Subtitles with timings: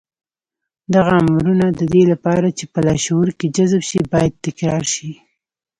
[0.93, 5.11] دغه امرونه د دې لپاره چې په لاشعور کې جذب شي بايد تکرار شي.